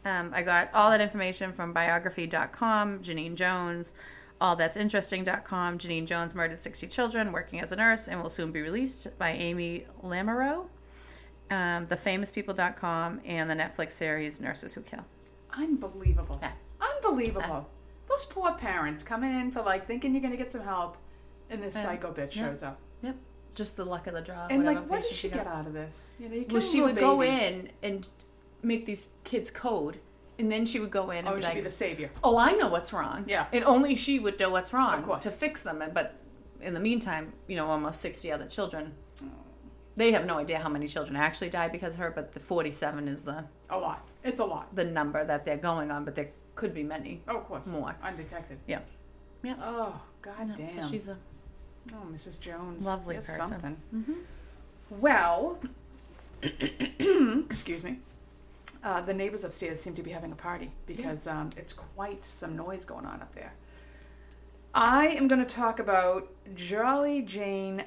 [0.05, 3.95] Um, I got all that information from biography.com, Genene Jones,
[4.43, 5.79] allthat'sinteresting.com.
[5.79, 9.31] Genene Jones murdered 60 children working as a nurse and will soon be released by
[9.31, 10.67] Amy Lamoureux,
[11.51, 15.05] um, thefamouspeople.com, and the Netflix series Nurses Who Kill.
[15.57, 16.39] Unbelievable.
[16.43, 16.53] Yeah.
[16.97, 17.69] Unbelievable.
[18.09, 20.97] Those poor parents coming in for like thinking you're gonna get some help,
[21.51, 22.47] and this psycho bitch Yeah.
[22.47, 22.79] shows up.
[23.03, 23.17] Yep.
[23.55, 24.47] just the luck of the draw.
[24.49, 26.09] And like, what did she get out of this?
[26.19, 28.09] You know, you Well, she would little go in and
[28.63, 29.99] make these kids code,
[30.43, 32.11] and then she would go in and Oh, be she'd like, be the savior.
[32.23, 33.47] "Oh, I know what's wrong." Yeah.
[33.53, 35.81] and only she would know what's wrong to fix them.
[35.81, 36.17] And But
[36.61, 38.93] in the meantime, you know, almost sixty other children.
[39.23, 39.27] Oh.
[39.97, 43.07] They have no idea how many children actually died because of her, but the forty-seven
[43.09, 44.07] is the A lot.
[44.25, 44.75] It's a lot.
[44.75, 46.05] the number that they're going on.
[46.05, 47.23] But there could be many.
[47.29, 47.67] Oh, of course.
[47.69, 47.95] More.
[48.03, 48.59] Undetected.
[48.67, 48.81] Yeah.
[49.43, 49.55] Yeah.
[49.63, 50.71] Oh, god No, damn.
[50.71, 51.17] So she's a
[51.93, 52.39] oh, Mrs.
[52.41, 52.85] Jones.
[52.87, 53.41] Lovely person.
[53.49, 53.77] Something.
[53.95, 54.17] Mhm.
[54.91, 55.59] Well,
[57.51, 57.99] excuse me.
[58.83, 62.57] Uh, the neighbors upstairs seem to be having a party because um, it's quite some
[62.57, 63.55] noise going on up there.
[64.75, 67.85] I am going to talk about Jolly Jane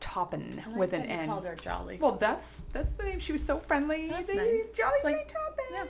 [0.00, 1.28] Toppan I like with an that you N.
[1.28, 1.98] Called her Jolly.
[2.00, 3.18] Well, that's that's the name.
[3.18, 4.08] She was so friendly.
[4.08, 4.66] That's nice.
[4.74, 5.72] Jolly It's like- Jane Toppan.
[5.72, 5.84] yeah.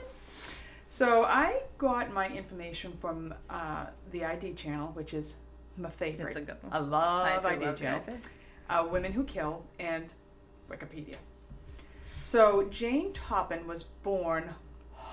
[0.87, 5.35] So I got my information from uh, the ID channel, which is
[5.75, 6.27] my favorite.
[6.27, 6.71] It's a good one.
[6.71, 8.01] I love I ID love channel.
[8.69, 10.13] Uh, Women Who Kill and
[10.69, 11.15] Wikipedia.
[12.27, 14.49] So Jane Toppan was born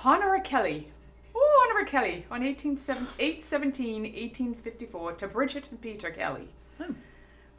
[0.03, 0.91] Honora Kelly.
[1.33, 6.49] Oh, Honora Kelly on 18, 817, 1854 to Bridget and Peter Kelly.
[6.77, 6.91] Hmm.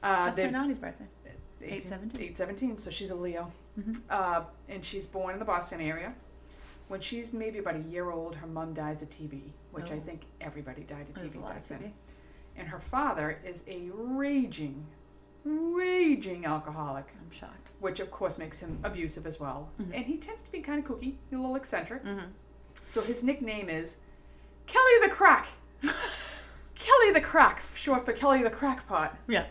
[0.04, 1.06] Uh, That's my naughty's birthday.
[1.62, 2.22] 18 817.
[2.22, 3.50] 817, so she's a Leo.
[3.80, 3.98] Mhm.
[4.10, 6.14] Uh, and she's born in the Boston area.
[6.90, 10.00] When she's maybe about a year old, her mom dies of TB, which I Oh.
[10.02, 11.94] think everybody died of There's TB back of then.
[12.58, 14.86] And her father is a raging,
[15.46, 17.72] raging alcoholic, I'm shocked.
[17.80, 19.70] which of course makes him abusive as well.
[19.80, 19.92] Mhm.
[19.94, 22.04] And he tends to be kind of kooky, a little eccentric.
[22.04, 22.26] Mm-hmm.
[22.88, 23.98] So his nickname is
[24.66, 25.48] Kelly the Crack.
[26.76, 29.16] Kelly the Crack, short for Kelly the Crackpot.
[29.28, 29.46] Yeah.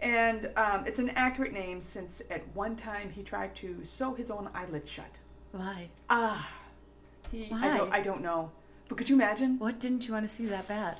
[0.00, 4.30] And um, it's an accurate name since at one time he tried to sew his
[4.30, 5.18] own eyelid shut.
[5.52, 5.88] Why?
[6.10, 6.48] Ah,
[7.30, 7.48] he.
[7.52, 7.92] I don't.
[7.92, 8.50] I don't know.
[8.88, 9.58] But could you imagine?
[9.58, 10.96] What didn't you want to see that bad?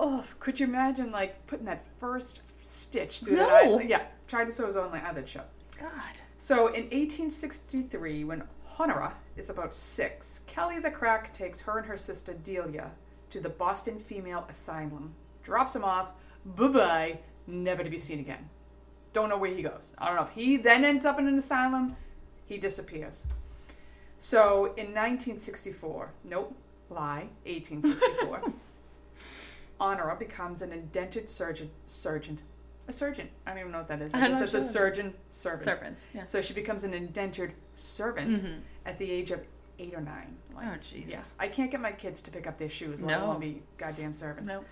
[0.00, 3.46] Oh, could you imagine like putting that first stitch through No.
[3.46, 3.88] that eyelid?
[3.88, 5.48] Yeah, tried to sew his own eyelid shut.
[5.78, 5.90] God.
[6.36, 8.42] So in 1863, when
[8.78, 12.90] Honora is about six, Kelly the Crack takes her and her sister Delia
[13.30, 16.12] to the Boston Female Asylum, drops him off,
[16.44, 18.48] bye bye, never to be seen again.
[19.12, 19.92] Don't know where he goes.
[19.98, 21.96] I don't know if he then ends up in an asylum,
[22.46, 23.24] he disappears.
[24.18, 26.56] So in 1964, nope,
[26.90, 28.42] lie, 1864,
[29.80, 32.38] Honora becomes an indented surgeon, surgeon,
[32.88, 33.28] a surgeon.
[33.46, 34.14] I don't even know what that is.
[34.14, 35.62] I guess that's a surgeon servant.
[35.62, 36.08] Servants.
[36.14, 36.24] Yeah.
[36.24, 38.60] So she becomes an indentured servant Mhm.
[38.86, 39.40] at the age of
[39.78, 40.36] eight or nine.
[40.54, 41.12] Like, Oh, Jesus.
[41.38, 41.44] yeah.
[41.44, 43.26] I can't get my kids to pick up their shoes, let No.
[43.26, 44.50] alone be goddamn servants.
[44.50, 44.64] No.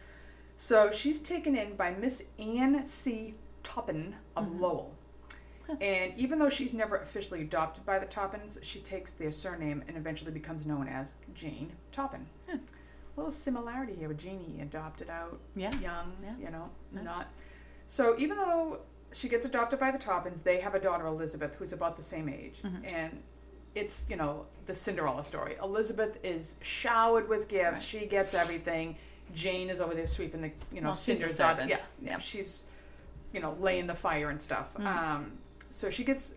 [0.56, 3.34] So she's taken in by Miss Anne C.
[3.62, 4.60] Toppan of Mhm.
[4.60, 4.94] Lowell.
[5.66, 5.76] Huh.
[5.80, 9.96] And even though she's never officially adopted by the Toppans, she takes their surname and
[9.96, 12.24] eventually becomes known as Jane Toppan.
[12.48, 12.58] Huh.
[13.16, 15.74] little similarity here with Jeannie, adopted out, Yeah.
[15.78, 16.36] young, Yeah.
[16.36, 17.00] you know, Yeah.
[17.00, 17.28] not.
[17.86, 18.80] So even though
[19.12, 22.28] she gets adopted by the Toppans, they have a daughter, Elizabeth, who's about the same
[22.28, 22.60] age.
[22.62, 22.84] Mhm.
[22.86, 23.22] And
[23.74, 25.56] it's, you know, the Cinderella story.
[25.62, 27.82] Elizabeth is showered with gifts.
[27.94, 28.00] Right.
[28.02, 28.96] She gets everything.
[29.34, 31.58] Jane is over there sweeping the, you know, Well, cinders out.
[31.60, 32.10] Yeah, yeah.
[32.12, 32.18] Yeah.
[32.18, 32.64] She's,
[33.32, 34.74] you know, laying the fire and stuff.
[34.74, 34.86] Mhm.
[34.86, 35.38] Um,
[35.70, 36.34] so she gets,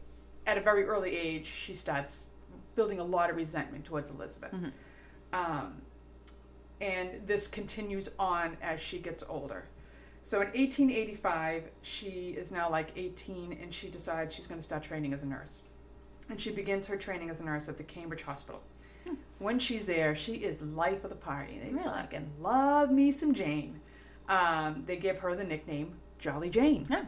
[0.48, 2.28] at a very early age, she starts
[2.76, 4.52] building a lot of resentment towards Elizabeth.
[4.52, 4.72] Mhm.
[5.34, 5.82] Um,
[6.82, 9.66] and this continues on as she gets older.
[10.30, 14.84] So in 1885, she is now like 18 and she decides she's going to start
[14.84, 15.62] training as a nurse.
[16.30, 18.62] And she begins her training as a nurse at the Cambridge Hospital.
[19.08, 19.15] Hmm.
[19.39, 21.58] When she's there, she is life of the party.
[21.58, 21.84] They Really?
[21.84, 23.80] fucking love me some Jane.
[24.28, 26.86] Um, they give her the nickname Jolly Jane.
[26.92, 27.06] Yeah.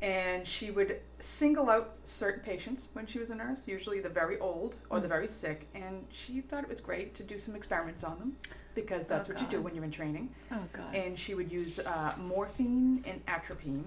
[0.00, 4.38] And she would single out certain patients when she was a nurse, usually the very
[4.38, 5.10] old or the Mm.
[5.10, 5.66] very sick.
[5.74, 8.36] And she thought it was great to do some experiments on them
[8.76, 10.32] because that's Oh, what you do when you're in training.
[10.52, 10.94] Oh God.
[10.94, 13.84] And she would use uh, morphine and atropine.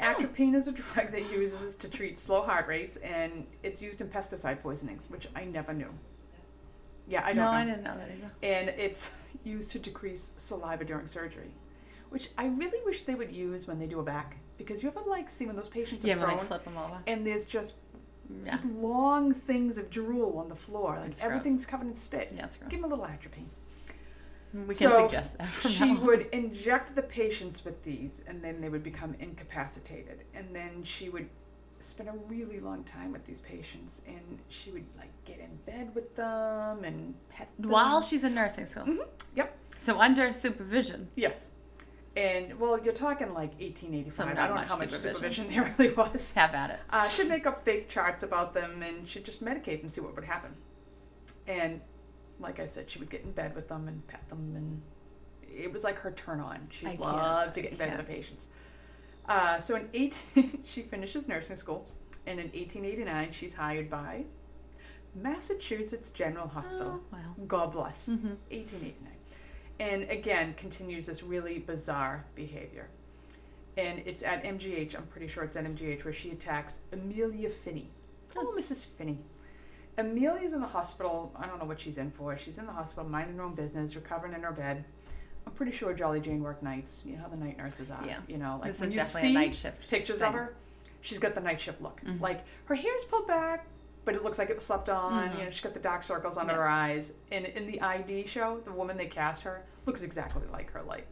[0.00, 0.04] Oh.
[0.04, 4.08] Atropine is a drug that uses to treat slow heart rates, and it's used in
[4.08, 5.92] pesticide poisonings, which I never knew.
[7.06, 8.32] Yeah, I don't no, know I didn't know that either.
[8.42, 9.12] and it's
[9.44, 11.52] used to decrease saliva during surgery,
[12.10, 15.00] which I really wish they would use when they do a back because you ever
[15.08, 16.98] like see when those patients are Yeah, when prone they flip them over.
[17.06, 17.74] and there's just
[18.44, 18.52] Yeah.
[18.52, 21.30] just long things of drool on the floor, like It's gross.
[21.32, 22.28] everything's covered in spit.
[22.34, 22.58] Yeah, gross.
[22.68, 23.50] Give them a little atropine.
[24.54, 28.68] We can So, suggest that She would inject the patients with these, and then they
[28.68, 31.28] would become incapacitated, and then she would
[31.80, 35.94] spend a really long time with these patients, and she would like get in bed
[35.94, 37.70] with them and pet them.
[37.70, 38.84] While she's in nursing school.
[38.84, 39.08] Mhm.
[39.36, 39.56] Yep.
[39.76, 41.08] So under supervision.
[41.16, 41.48] Yes.
[42.16, 44.14] And well, you're talking like 1885.
[44.14, 45.14] So I don't know how much supervision.
[45.14, 46.32] supervision there really was.
[46.32, 46.80] Have at it.
[46.90, 50.14] Uh, she'd make up fake charts about them and she'd just medicate and see what
[50.14, 50.54] would happen.
[51.46, 51.80] And
[52.38, 54.82] like I said, she would get in bed with them and pet them, and
[55.42, 56.66] it was like her turn on.
[56.70, 58.48] She I loved to get in bed with the patients.
[59.26, 61.86] Uh, so in 18, she finishes nursing school,
[62.26, 64.24] and in 1889 she's hired by
[65.14, 67.00] Massachusetts General Hospital.
[67.00, 67.34] Oh, wow.
[67.46, 68.08] God bless.
[68.08, 68.36] Mhm.
[68.50, 69.11] 1889.
[69.82, 72.86] And again, continues this really bizarre behavior.
[73.76, 77.90] And it's at MGH, I'm pretty sure it's at MGH, where she attacks Amelia Phinney.
[78.36, 78.86] Oh, Mrs.
[78.86, 79.18] Phinney.
[79.98, 81.32] Amelia's in the hospital.
[81.34, 82.36] I don't know what she's in for.
[82.36, 84.84] She's in the hospital, minding her own business, recovering in her bed.
[85.46, 87.02] I'm pretty sure Jolly Jane worked nights.
[87.04, 88.04] You know how the night nurses are.
[88.06, 88.18] Yeah.
[88.28, 90.28] You know, like This when is you definitely see a night shift pictures thing.
[90.28, 90.54] of her,
[91.00, 92.00] she's got the night shift look.
[92.04, 92.20] Mhm.
[92.20, 93.66] Like her hair's pulled back,
[94.04, 95.28] but it looks like it was slept on.
[95.30, 95.38] Mhm.
[95.38, 96.58] You know, she's got the dark circles under Yeah.
[96.58, 97.12] her eyes.
[97.30, 100.82] And in the ID show, the woman they cast her looks exactly like her.
[100.82, 101.06] Like,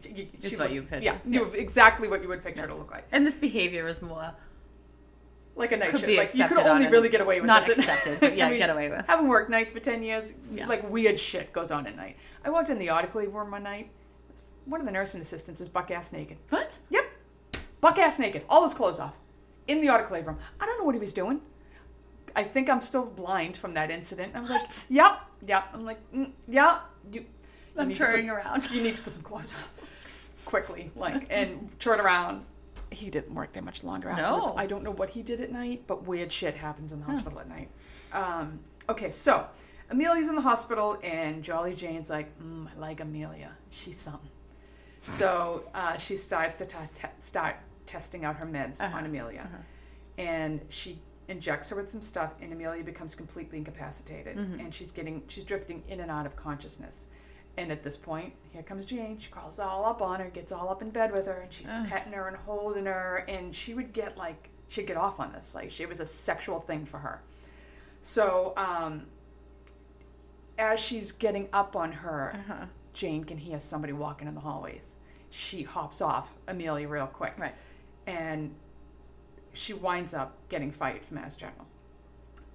[0.00, 1.04] she, you- It's she what you picture.
[1.04, 1.46] Yeah, Yeah.
[1.54, 2.72] exactly what you would picture her Yeah.
[2.74, 3.04] to look like.
[3.12, 4.32] And this behavior is more
[5.54, 6.02] Like a night shift.
[6.04, 6.22] like you could
[6.56, 7.78] accepted only really get away with not this.
[7.80, 9.06] accepted, but yeah, I mean, get away with.
[9.06, 10.66] Having worked nights for ten years, Yeah.
[10.66, 12.16] like weird shit goes on at night.
[12.44, 13.90] I walked in the autoclave room one night.
[14.64, 16.38] One of the nursing assistants is buck ass naked.
[16.48, 16.78] What?
[16.88, 17.04] Yep.
[17.82, 19.18] Buck ass naked, all his clothes off,
[19.66, 20.38] in the autoclave room.
[20.60, 21.42] I don't know what he was doing.
[22.34, 24.34] I think I'm still blind from that incident.
[24.34, 25.68] I was like, yep, yep.
[25.74, 26.80] I'm like, mm, yeah.
[27.10, 27.26] You, you
[27.76, 28.70] I'm need turning put- around.
[28.70, 29.60] You need to put some clothes on
[30.44, 32.44] quickly, like, and turn around.
[32.90, 34.48] He didn't work there much longer afterwards.
[34.48, 34.54] No.
[34.56, 37.40] I don't know what he did at night, but weird shit happens in the hospital
[37.40, 37.70] at night.
[38.12, 39.46] Um, okay, so
[39.90, 43.50] Amelia's in the hospital, and Jolly Jane's like, mm, I like Amelia.
[43.70, 44.28] She's something.
[45.02, 49.40] So uh, she starts to t- te- start testing out her meds Uh-huh, on Amelia,
[49.40, 49.56] uh-huh.
[50.18, 50.98] and she
[51.32, 54.60] injects her with some stuff, and Amelia becomes completely incapacitated, Mhm.
[54.60, 57.06] and she's getting she's drifting in and out of consciousness.
[57.58, 59.18] And at this point, here comes Jane.
[59.18, 61.68] She crawls all up on her, gets all up in bed with her, and she's
[61.68, 61.86] Ugh.
[61.88, 63.24] petting her and holding her.
[63.28, 66.06] And she would get like she'd get off on this, like she it was a
[66.06, 67.22] sexual thing for her.
[68.00, 69.06] So um,
[70.58, 72.66] as she's getting up on her, Uh-huh.
[72.92, 74.96] Jane can hear somebody walking in the hallways.
[75.30, 77.34] She hops off Amelia real quick.
[77.38, 77.54] Right.
[78.06, 78.54] And
[79.52, 81.66] she winds up getting fired from Mass General.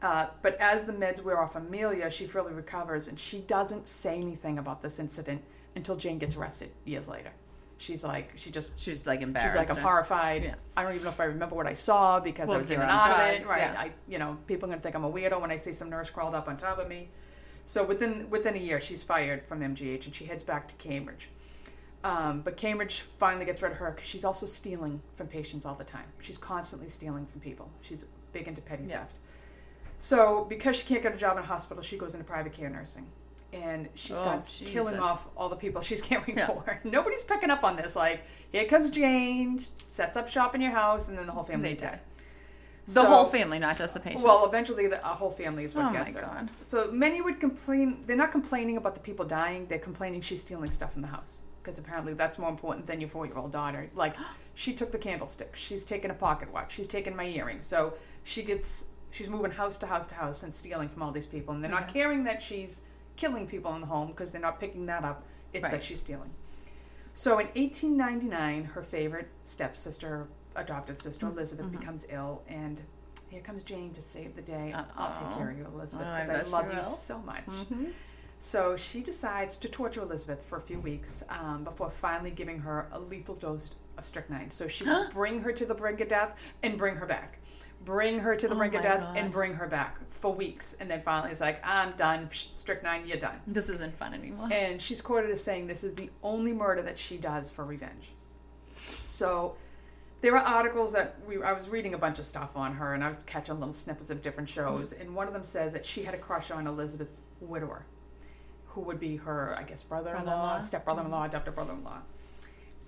[0.01, 4.15] Uh, but as the meds wear off Amelia, she fully recovers and she doesn't say
[4.17, 5.43] anything about this incident
[5.75, 7.31] until Jane gets arrested years later.
[7.79, 9.55] She's like, she just, She's like embarrassed.
[9.57, 10.43] she's like, I'm horrified.
[10.43, 10.55] Yeah.
[10.75, 12.81] I don't even know if I remember what I saw because Well, I was in
[12.81, 13.47] and out of it.
[13.47, 13.59] Right.
[13.59, 13.75] yeah.
[13.77, 15.89] I, you know, people are going to think I'm a weirdo when I see some
[15.89, 17.09] nurse crawled up on top of me.
[17.65, 21.29] So within within a year, she's fired from MGH and she heads back to Cambridge.
[22.03, 25.73] Um, but Cambridge finally gets rid of her because she's also stealing from patients all
[25.75, 26.05] the time.
[26.21, 27.69] She's constantly stealing from people.
[27.81, 28.99] She's big into petty Yeah.
[28.99, 29.19] theft.
[29.97, 32.69] So because she can't get a job in a hospital, she goes into private care
[32.69, 33.07] nursing.
[33.53, 36.47] And she Oh, starts killing off all the people she's caring Yeah.
[36.47, 36.79] for.
[36.83, 37.95] Nobody's picking up on this.
[37.95, 41.77] Like, here comes Jane, sets up shop in your house, and then the whole family's
[41.77, 42.01] dead.
[42.85, 44.23] The So- whole family, not just the patient.
[44.23, 46.21] Well, eventually, the a whole family is what oh gets her.
[46.21, 46.49] god.
[46.61, 48.03] So many would complain.
[48.05, 49.65] They're not complaining about the people dying.
[49.67, 53.09] They're complaining she's stealing stuff from the house because apparently that's more important than your
[53.09, 53.89] four-year-old daughter.
[53.93, 54.15] Like,
[54.55, 55.53] she took the candlestick.
[55.53, 56.71] She's taken a pocket watch.
[56.71, 57.65] She's taken my earrings.
[57.65, 58.85] So she gets.
[59.11, 61.71] She's moving house to house to house and stealing from all these people, and they're
[61.71, 61.93] not Yeah.
[62.03, 62.81] caring that she's
[63.17, 65.23] killing people in the home because they're not picking that up.
[65.53, 65.71] It's Right.
[65.71, 66.29] that she's stealing.
[67.13, 71.71] So in 1899, her favorite stepsister, adopted sister Elizabeth, Mhm.
[71.79, 72.81] becomes ill, and
[73.29, 74.73] here comes Jane to save the day.
[74.97, 77.45] I'll take care of you, Elizabeth, Oh, I because I, love you so much.
[77.45, 77.85] Mm-hmm.
[78.39, 82.87] So she decides to torture Elizabeth for a few weeks um, before finally giving her
[82.91, 84.49] a lethal dose of strychnine.
[84.49, 87.39] So she would bring her to the brink of death and bring her back.
[87.83, 89.17] Bring her to the Oh brink of death God.
[89.17, 90.75] and bring her back for weeks.
[90.79, 92.29] And then finally it's like, I'm done.
[92.31, 93.39] Strychnine, you're done.
[93.47, 94.49] This isn't fun anymore.
[94.51, 98.11] And she's quoted as saying this is the only murder that she does for revenge.
[99.05, 99.55] So
[100.21, 103.03] there are articles that we I was reading a bunch of stuff on her and
[103.03, 106.03] I was catching little snippets of different shows and one of them says that she
[106.03, 107.85] had a crush on Elizabeth's widower,
[108.77, 110.55] who would be her, I guess, brother-in-law, Brother-in-law.
[110.57, 110.65] Mm-hmm.
[110.67, 111.97] step-brother-in-law, adopted brother-in-law.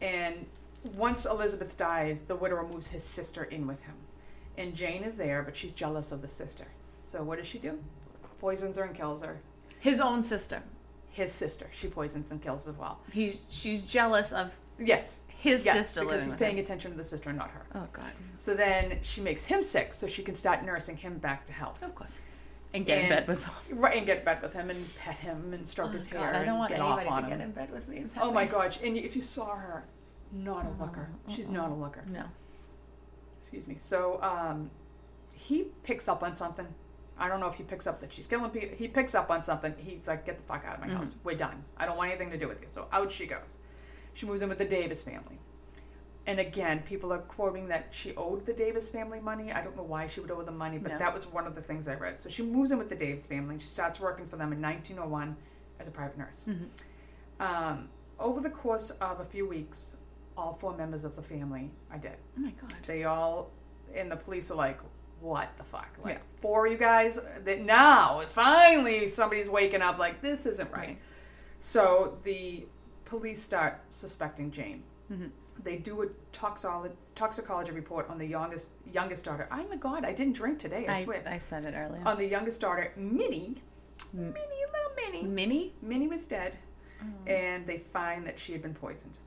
[0.03, 0.45] And
[0.95, 3.95] once Elizabeth dies, the widower moves his sister in with him.
[4.55, 6.65] And Jane is there, but she's jealous of the sister.
[7.01, 7.79] So what does she do?
[8.39, 9.39] Poisons her and kills her
[9.79, 10.61] His own sister.
[11.09, 11.65] his sister.
[11.71, 12.99] She poisons and kills as well.
[13.11, 16.63] He's she's jealous of Yes, his yes, sister because he's paying him.
[16.63, 17.65] attention to the sister, and not her.
[17.73, 18.11] Oh god.
[18.37, 21.81] So then she makes him sick, so she can start nursing him back to health.
[21.81, 22.21] Of course.
[22.73, 23.53] And get in bed with him.
[23.79, 26.21] Right, and get in bed with him and pet him and stroke Oh his god,
[26.35, 27.37] hair I don't want anybody off on to him.
[27.39, 27.97] get in bed with me.
[27.97, 28.51] and pet Oh my me.
[28.51, 28.77] gosh!
[28.83, 29.85] And if you saw her,
[30.31, 31.09] not a looker.
[31.27, 32.03] She's not a looker.
[32.07, 32.25] No.
[33.41, 33.75] Excuse me.
[33.77, 34.69] So um,
[35.33, 36.67] he picks up on something.
[37.17, 38.77] I don't know if he picks up that she's killing people.
[38.77, 39.73] He picks up on something.
[39.77, 40.97] He's like, "Get the fuck out of my Mhm.
[40.97, 41.15] house.
[41.23, 41.63] We're done.
[41.77, 43.57] I don't want anything to do with you." So out she goes.
[44.13, 45.39] She moves in with the Davis family.
[46.29, 49.51] And again, people are quoting that she owed the Davis family money.
[49.51, 50.99] I don't know why she would owe them money, but Yeah.
[50.99, 52.19] that was one of the things I read.
[52.19, 53.55] So she moves in with the Davis family.
[53.55, 55.35] and She starts working for them in 1901
[55.79, 56.45] as a private nurse.
[56.47, 56.69] Mhm.
[57.39, 57.89] Um,
[58.19, 59.93] over the course of a few weeks,
[60.37, 62.19] all four members of the family are dead.
[62.37, 62.75] Oh my god.
[62.85, 63.49] They all,
[63.95, 64.79] and the police are like,
[65.21, 65.97] what the fuck?
[66.03, 66.21] Like, Yeah.
[66.41, 67.17] four of you guys?
[67.43, 70.89] That now, finally, somebody's waking up like, this isn't right.
[70.89, 71.01] Right.
[71.57, 72.67] So the
[73.05, 74.83] police start suspecting Jane.
[75.11, 75.31] Mhm.
[75.63, 79.47] They do a toxolo- toxicology report on the youngest youngest daughter.
[79.51, 81.23] Oh my god, I didn't drink today, I, I, swear.
[81.27, 82.01] I said it earlier.
[82.05, 83.55] on the youngest daughter, Minnie.
[84.13, 85.27] M- Minnie, little Minnie.
[85.27, 85.73] Minnie?
[85.81, 86.55] Minnie was dead,
[87.03, 87.29] mm.
[87.29, 89.19] and they find that she had been poisoned.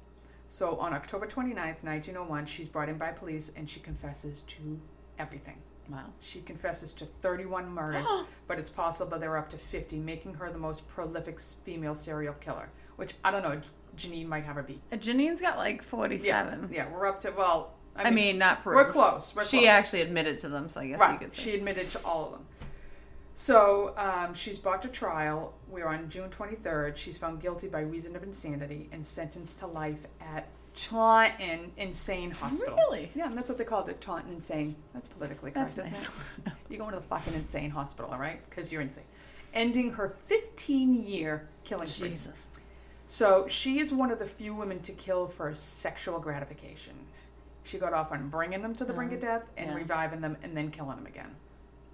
[0.49, 4.79] So on October 29th, 1901, she's brought in by police and she confesses to
[5.19, 5.57] everything.
[5.89, 6.05] Wow.
[6.21, 8.07] She confesses to 31 murders,
[8.47, 12.35] but it's possible there are up to 50, making her the most prolific female serial
[12.35, 12.69] killer.
[12.97, 13.63] Which I don't know,
[13.97, 14.81] Genene might have her beat.
[14.93, 16.71] Uh, Genene's got like 47.
[16.73, 17.75] yeah, we're up to well.
[17.95, 18.77] I, mean, not proved.
[18.77, 19.35] we're close.
[19.37, 19.69] We're she close.
[19.69, 21.43] actually admitted to them, so I guess you could say.
[21.43, 22.47] She admitted to all of them.
[23.35, 25.55] So um, she's brought to trial.
[25.69, 30.07] We're on June 23rd, she's found guilty by reason of insanity and sentenced to life
[30.21, 32.77] at Taunton Insane Hospital.
[32.77, 33.11] Really?
[33.15, 34.75] Yeah, and that's what they called it, Taunton Insane.
[34.95, 36.13] That's politically correct, That's isn't
[36.47, 36.47] nice.
[36.47, 36.53] it?
[36.71, 38.41] You go into the fucking insane hospital, all right?
[38.49, 39.05] Because you're insane.
[39.55, 42.15] Ending her 15-year killing spree.
[43.13, 46.95] So she is one of the few women to kill for sexual gratification.
[47.63, 49.77] She got off on bringing them to the brink of death and yeah.
[49.77, 51.37] reviving them and then killing them again.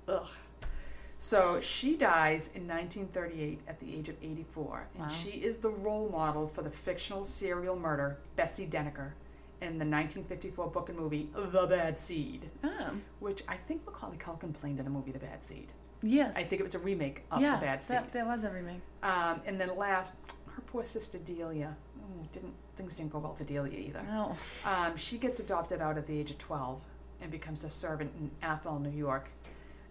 [0.07, 0.29] Ugh.
[1.19, 5.09] So she dies in 1938 at the age of 84, and Wow.
[5.09, 9.11] she is the role model for the fictional serial murder Bessie Denneker
[9.61, 12.93] in the 1954 book and movie The Bad Seed, Oh.
[13.19, 15.73] which I think Macaulay Culkin played in the movie The Bad Seed.
[16.01, 16.37] Yes.
[16.37, 17.97] I think it was a remake of yeah, The Bad Seed.
[17.97, 18.83] that, there was a remake.
[19.03, 20.13] Um, and then last,
[20.69, 21.77] poor sister Delia.
[22.01, 24.03] Oh, didn't things didn't go well for Delia either.
[24.13, 24.37] Oh.
[24.65, 26.83] Um, she gets adopted out at the age of twelve
[27.21, 29.29] and becomes a servant in Athol, New York,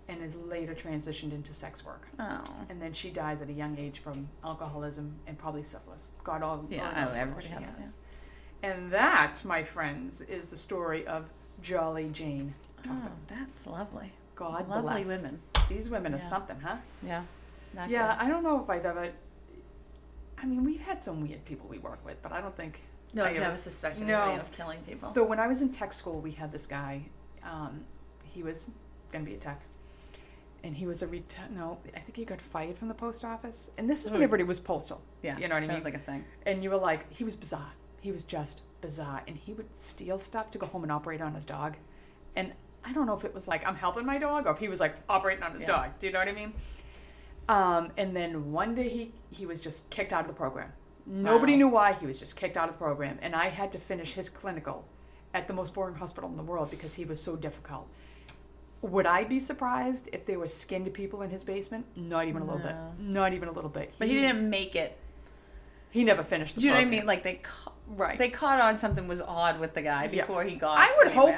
[0.08, 2.08] and is later transitioned into sex work.
[2.20, 2.42] Oh.
[2.70, 6.10] And then she dies at a young age from alcoholism and probably syphilis.
[6.24, 7.98] God all Yeah, I- knows everybody she had that, has.
[8.63, 11.30] And that, my friends, is the story of
[11.62, 12.54] Jolly Jane.
[12.90, 14.12] Oh, that's lovely.
[14.36, 15.08] God Lovely bless.
[15.08, 15.40] women.
[15.68, 16.78] These women are something, huh?
[17.06, 17.24] Yeah.
[17.76, 18.26] Not yeah, good.
[18.26, 19.10] I don't know if I've ever.
[20.41, 22.82] I mean, we've had some weird people we work with, but I don't think.
[23.13, 24.17] No, I I've ever- never suspected No.
[24.17, 25.12] anybody of killing people.
[25.12, 27.06] Though when I was in tech school, we had this guy.
[27.43, 27.86] Um,
[28.26, 28.65] he was
[29.12, 29.62] going to be a tech,
[30.63, 31.80] and he was a reti- no.
[31.95, 34.23] I think he got fired from the post office, and this is when Hmm.
[34.26, 35.02] everybody was postal.
[35.23, 35.38] yeah.
[35.38, 35.71] you know what I mean.
[35.71, 36.26] It was like a thing.
[36.45, 37.71] and you were like, he was bizarre.
[38.02, 41.34] He was just bizarre, and he would steal stuff to go home and operate on
[41.34, 41.78] his dog.
[42.36, 42.54] And
[42.86, 44.80] I don't know if it was like I'm helping my dog, or if he was
[44.80, 45.67] like operating on his Yeah.
[45.69, 46.00] dog.
[46.00, 46.54] Do you know what I mean?
[47.49, 50.71] Um, and then one day he he was just kicked out of the program.
[51.05, 51.57] Nobody Wow.
[51.57, 54.13] knew why he was just kicked out of the program, and I had to finish
[54.13, 54.86] his clinical
[55.33, 57.88] at the most boring hospital in the world because he was so difficult.
[58.81, 61.86] Would I be surprised if there were skinned people in his basement?
[61.95, 62.65] Not even a little No.
[62.65, 62.75] bit.
[62.99, 63.93] Not even a little bit.
[63.97, 64.97] But he didn't make it.
[65.89, 67.05] He never finished the Do you know what I mean?
[67.05, 68.17] Like they ca- Right.
[68.17, 70.21] they caught on something was odd with the guy Yeah.
[70.21, 70.77] before he got.
[70.77, 71.36] I would hope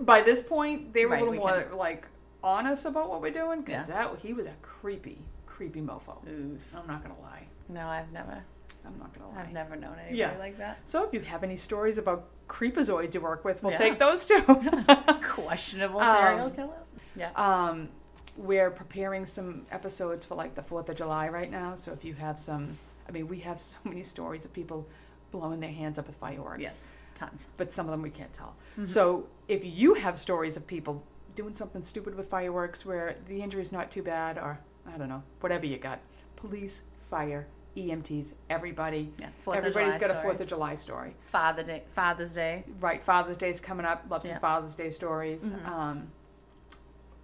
[0.00, 2.06] by this point they were Right, a we little more can- like
[2.42, 4.08] honest about what we're doing because Yeah.
[4.08, 6.16] that he was a creepy, creepy mofo.
[6.28, 6.60] Oof.
[6.74, 7.46] I'm not gonna lie.
[7.68, 8.42] No, I've never.
[8.86, 9.42] I'm not gonna lie.
[9.42, 10.36] I've never known anybody Yeah.
[10.38, 10.78] like that.
[10.86, 13.78] So if you have any stories about creepazoids you work with, we'll Yeah.
[13.78, 14.40] take those too.
[15.22, 16.92] Questionable Um, serial killers.
[17.16, 17.30] Yeah.
[17.36, 17.88] um,
[18.36, 21.74] we're preparing some episodes for like the Fourth of July right now.
[21.74, 24.86] So if you have some, I mean, we have so many stories of people
[25.30, 26.62] blowing their hands up with fireworks.
[26.62, 27.46] yes, tons.
[27.56, 28.56] but some of them we can't tell.
[28.72, 28.84] Mm-hmm.
[28.84, 33.62] So if you have stories of people doing something stupid with fireworks where the injury
[33.62, 34.58] is not too bad, or
[34.92, 36.00] I don't know, whatever you got,
[36.36, 39.28] police, fire, EMTs, everybody, Yeah.
[39.42, 40.48] Fourth everybody's got a Fourth of.
[40.48, 41.14] July story.
[41.26, 42.64] Father Day, Father's Day.
[42.80, 44.04] Right, Father's Day's coming up.
[44.10, 44.38] Love some Yeah.
[44.40, 45.50] Father's Day stories.
[45.50, 45.66] Mhm.
[45.68, 46.10] Um,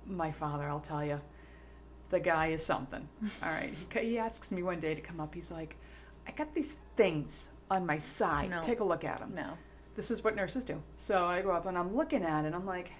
[0.06, 1.20] my father, I'll tell you,
[2.10, 3.08] the guy is something.
[3.42, 5.34] All right, he, he asks me one day to come up.
[5.34, 5.76] He's like,
[6.26, 8.50] "I got these things on my side.
[8.50, 8.60] No.
[8.62, 9.58] Take a look at them." No.
[9.96, 10.82] this is what nurses do.
[10.96, 12.52] So I go up and I'm looking at it.
[12.54, 12.92] I'm like,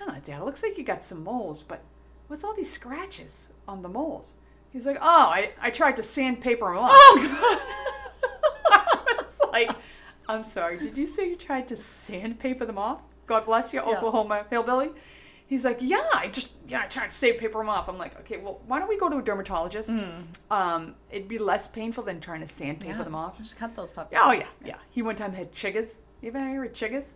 [0.00, 0.40] I don't know, Dad.
[0.42, 1.82] It looks like you got some moles, but
[2.28, 4.34] what's all these scratches on the moles?
[4.70, 6.90] He's like, Oh, I, I tried to sandpaper them off.
[6.92, 7.60] Oh
[8.70, 9.18] God.
[9.20, 9.70] it's like,
[10.28, 10.78] I'm sorry.
[10.78, 13.00] Did you say you tried to sandpaper them off?
[13.26, 13.96] God bless you, Yeah.
[13.96, 14.90] Oklahoma hillbilly.
[15.46, 17.88] He's like, Yeah, I just yeah, I tried to sandpaper them off.
[17.88, 19.90] I'm like, Okay, well, why don't we go to a dermatologist?
[20.50, 22.98] Um, it'd be less painful than trying to sandpaper.
[22.98, 23.38] Yeah, them off.
[23.38, 24.18] Just cut those puppies.
[24.22, 24.76] Oh yeah, yeah.
[24.90, 25.98] He one time had chiggers.
[26.20, 27.12] You ever hear of chiggers?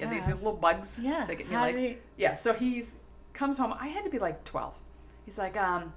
[0.00, 0.98] Yeah, these little bugs.
[1.02, 1.24] Yeah.
[1.26, 1.80] That get in your How legs.
[1.80, 2.34] he- Yeah.
[2.34, 2.94] So he's
[3.32, 3.74] comes home.
[3.78, 4.76] I had to be like twelve.
[5.24, 5.92] He's like, um,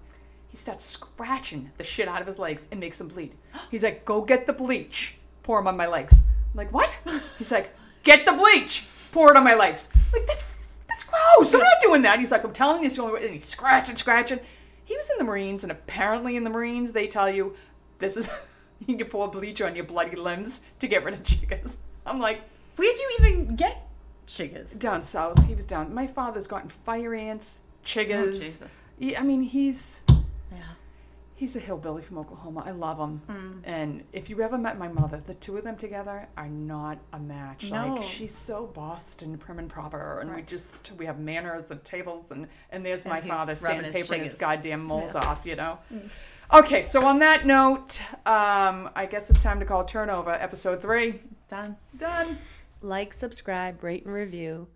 [0.48, 3.34] he starts scratching the shit out of his legs and makes them bleed.
[3.72, 6.24] He's like, go get the bleach, pour them on my legs.
[6.52, 7.00] I'm like, what?
[7.40, 7.74] He's like,
[8.04, 9.88] get the bleach, pour it on my legs.
[9.96, 10.44] I'm like that's
[10.88, 11.54] that's gross.
[11.54, 12.20] I'm not doing that.
[12.20, 13.24] He's like, I'm telling you, it's the only way.
[13.26, 14.40] And he's scratching, scratching.
[14.84, 17.56] He was in the Marines, and apparently in the Marines they tell you
[18.00, 18.30] this is
[18.88, 21.78] you can pour bleach on your bloody limbs to get rid of chiggers.
[22.06, 22.42] I'm like,
[22.76, 23.88] Where'd you even get
[24.28, 24.78] chiggers?
[24.80, 25.94] Down south, he was down.
[25.94, 28.40] My father's gotten fire ants, Oh, chiggers.
[28.40, 28.80] Jesus.
[28.98, 30.02] Yeah, I mean, he's
[30.52, 30.58] Yeah.
[31.36, 32.64] he's a hillbilly from Oklahoma.
[32.66, 33.18] I love him.
[33.28, 33.60] Hmm.
[33.64, 37.20] And if you ever met my mother, the two of them together are not a
[37.20, 37.72] match.
[37.72, 37.96] No.
[37.96, 42.32] Like she's so Boston, prim and proper, and we just we have manners and tables,
[42.32, 45.22] and and there's And my father rubbing his sandpapering his goddamn moles Yeah.
[45.28, 45.46] off.
[45.46, 45.80] You know.
[46.54, 50.32] Okay, so on that note, um, I guess it's time to call turnover.
[50.32, 51.78] Episode three Done.
[51.98, 52.38] done.
[52.82, 54.68] Like, subscribe, rate, and review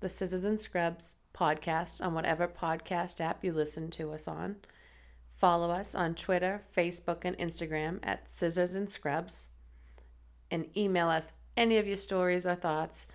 [0.00, 4.56] the Scissors and Scrubs podcast on whatever podcast app you listen to us on.
[5.28, 9.50] Follow us on Twitter, Facebook, and Instagram at Scissors and Scrubs.
[10.50, 13.06] And email us any of your stories or thoughts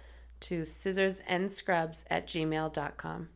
[0.41, 3.29] to scissorsandscrubs at gmail.com.